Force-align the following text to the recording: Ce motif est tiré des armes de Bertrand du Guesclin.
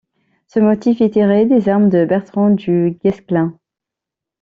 Ce 0.47 0.59
motif 0.59 0.99
est 1.01 1.11
tiré 1.11 1.45
des 1.45 1.69
armes 1.69 1.89
de 1.89 2.05
Bertrand 2.05 2.49
du 2.49 2.97
Guesclin. 3.05 3.55